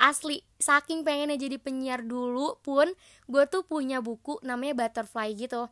[0.00, 2.88] Asli, saking pengennya jadi penyiar dulu pun
[3.28, 5.68] Gue tuh punya buku namanya Butterfly gitu.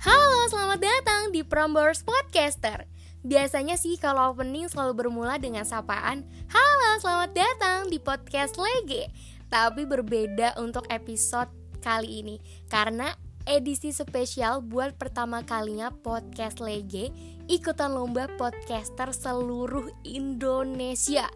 [0.00, 2.88] Halo, selamat datang di Prambors Podcaster.
[3.20, 9.12] Biasanya sih kalau opening selalu bermula dengan sapaan Halo, selamat datang di podcast Lege.
[9.52, 11.52] Tapi berbeda untuk episode
[11.84, 12.36] kali ini
[12.72, 13.12] Karena
[13.48, 17.12] edisi spesial buat pertama kalinya podcast Lege
[17.50, 21.26] ikutan lomba podcaster seluruh Indonesia.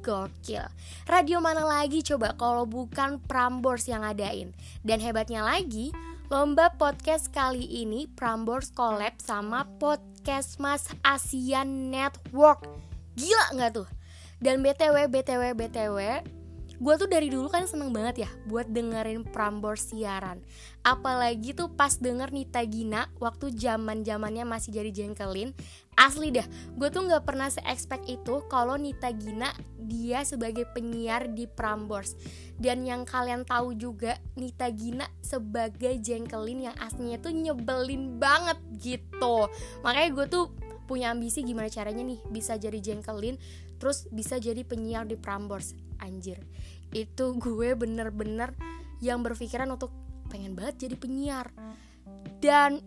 [0.00, 0.64] Gokil.
[1.04, 4.56] Radio mana lagi coba kalau bukan Prambors yang ngadain.
[4.80, 5.92] Dan hebatnya lagi,
[6.32, 12.64] lomba podcast kali ini Prambors collab sama Podcast Mas Asian Network.
[13.20, 13.88] Gila nggak tuh?
[14.40, 15.98] Dan BTW, BTW, BTW,
[16.78, 20.38] gue tuh dari dulu kan seneng banget ya buat dengerin Prambors siaran.
[20.86, 25.50] Apalagi tuh pas denger Nita Gina waktu zaman zamannya masih jadi jengkelin.
[25.98, 26.46] Asli dah
[26.78, 32.14] gue tuh nggak pernah se expect itu kalau Nita Gina dia sebagai penyiar di Prambors.
[32.58, 39.50] Dan yang kalian tahu juga Nita Gina sebagai jengkelin yang aslinya tuh nyebelin banget gitu.
[39.82, 40.46] Makanya gue tuh
[40.88, 43.36] punya ambisi gimana caranya nih bisa jadi jengkelin
[43.76, 46.42] terus bisa jadi penyiar di Prambors anjir.
[46.90, 48.54] Itu gue bener-bener
[48.98, 49.94] yang berpikiran untuk
[50.32, 51.48] pengen banget jadi penyiar.
[52.42, 52.80] Dan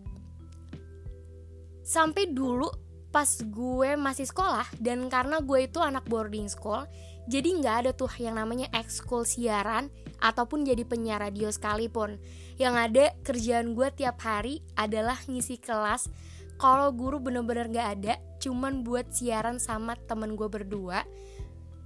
[1.82, 2.68] sampai dulu
[3.12, 6.88] pas gue masih sekolah dan karena gue itu anak boarding school
[7.30, 12.18] jadi nggak ada tuh yang namanya ekskul siaran ataupun jadi penyiar radio sekalipun.
[12.58, 16.10] Yang ada kerjaan gue tiap hari adalah ngisi kelas.
[16.58, 21.06] Kalau guru bener-bener nggak ada cuman buat siaran sama temen gue berdua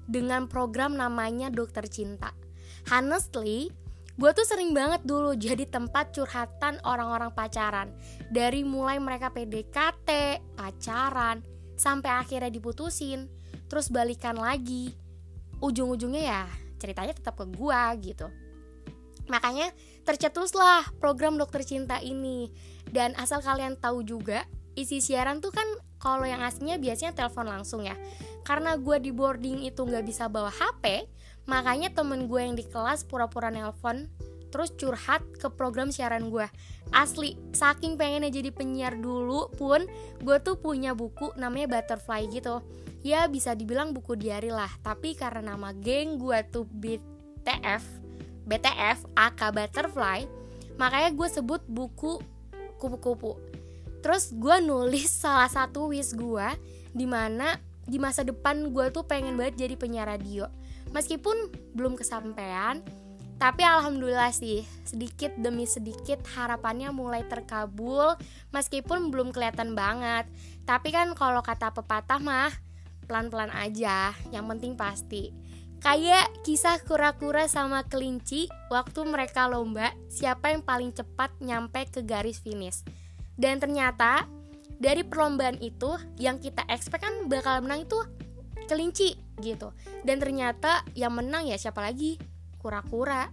[0.06, 2.32] dengan program namanya Dokter Cinta.
[2.90, 3.70] Honestly,
[4.16, 7.90] gue tuh sering banget dulu jadi tempat curhatan orang-orang pacaran.
[8.30, 11.42] Dari mulai mereka PDKT, pacaran,
[11.76, 13.28] sampai akhirnya diputusin,
[13.66, 14.94] terus balikan lagi.
[15.60, 16.42] Ujung-ujungnya ya
[16.76, 18.28] ceritanya tetap ke gue gitu.
[19.26, 19.74] Makanya
[20.06, 22.50] tercetuslah program Dokter Cinta ini.
[22.86, 24.46] Dan asal kalian tahu juga,
[24.78, 25.66] isi siaran tuh kan
[26.06, 27.98] kalau yang aslinya biasanya telepon langsung ya.
[28.46, 31.10] Karena gue di boarding itu nggak bisa bawa HP
[31.50, 34.06] makanya temen gue yang di kelas pura-pura nelpon
[34.50, 36.46] terus curhat ke program siaran gue
[36.90, 39.86] asli saking pengennya jadi penyiar dulu pun
[40.22, 42.62] gue tuh punya buku namanya butterfly gitu.
[43.02, 47.82] Ya bisa dibilang buku diary lah tapi karena nama geng gue tuh BTF
[48.46, 50.22] BTF AK Butterfly
[50.78, 52.22] makanya gue sebut buku
[52.78, 53.38] kupu-kupu
[54.06, 56.46] terus gue nulis salah satu wish gue
[56.94, 57.58] di mana
[57.90, 60.46] di masa depan gue tuh pengen banget jadi penyiar radio.
[60.94, 61.34] Meskipun
[61.74, 62.86] belum kesampaian
[63.42, 68.14] tapi alhamdulillah sih sedikit demi sedikit harapannya mulai terkabul
[68.54, 70.30] meskipun belum kelihatan banget.
[70.62, 72.54] Tapi kan kalau kata pepatah mah
[73.10, 75.34] pelan-pelan aja yang penting pasti.
[75.82, 82.38] Kayak kisah kura-kura sama kelinci waktu mereka lomba siapa yang paling cepat nyampe ke garis
[82.38, 82.86] finish
[83.36, 84.24] dan ternyata
[84.76, 87.96] dari perlombaan itu yang kita expect kan bakal menang itu
[88.68, 89.72] kelinci gitu.
[90.04, 92.20] Dan ternyata yang menang ya siapa lagi?
[92.60, 93.30] Kura-kura.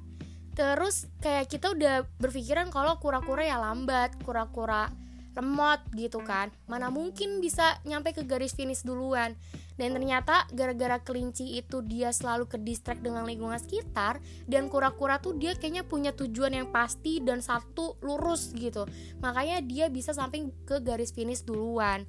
[0.54, 4.94] Terus kayak kita udah berpikiran kalau kura-kura ya lambat kura-kura
[5.34, 6.54] lemot gitu kan.
[6.70, 9.34] Mana mungkin bisa nyampe ke garis finish duluan
[9.74, 15.34] dan ternyata gara-gara kelinci itu dia selalu ke distract dengan lingkungan sekitar dan kura-kura tuh
[15.34, 18.86] dia kayaknya punya tujuan yang pasti dan satu lurus gitu.
[19.20, 22.06] Makanya dia bisa sampai ke garis finish duluan.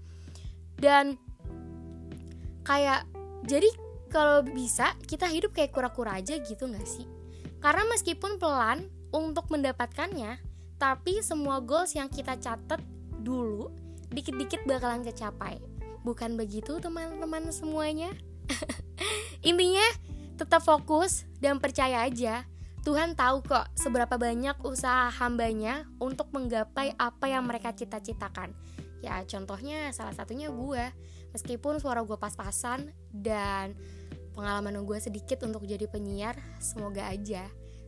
[0.77, 1.17] Dan
[2.69, 3.09] kayak
[3.49, 3.69] jadi
[4.13, 7.09] kalau bisa kita hidup kayak kura-kura aja gitu gak sih?
[7.65, 10.37] Karena meskipun pelan untuk mendapatkannya
[10.77, 12.83] tapi semua goals yang kita catat
[13.25, 13.73] dulu
[14.13, 15.57] dikit-dikit bakalan kecapai
[16.05, 18.13] Bukan begitu teman-teman semuanya?
[19.49, 19.85] Intinya
[20.37, 22.45] tetap fokus dan percaya aja.
[22.85, 28.53] Tuhan tahu kok seberapa banyak usaha hambanya untuk menggapai apa yang mereka cita-citakan.
[29.01, 30.85] Ya contohnya salah satunya gue
[31.37, 33.77] Meskipun suara gue pas-pasan dan
[34.33, 37.45] pengalaman gue sedikit untuk jadi penyiar Semoga aja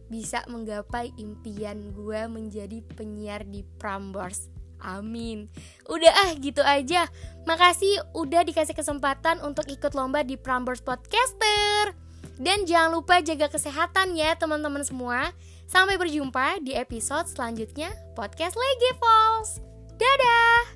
[0.06, 4.46] bisa menggapai impian gue menjadi penyiar di Prambors
[4.86, 5.50] Amin.
[5.90, 7.10] Udah ah gitu aja.
[7.42, 11.98] Makasih udah dikasih kesempatan untuk ikut lomba di Prambors Podcaster.
[12.38, 15.34] Dan jangan lupa jaga kesehatan ya teman-teman semua.
[15.66, 19.58] Sampai berjumpa di episode selanjutnya podcast Legi Falls.
[19.98, 20.75] Dadah.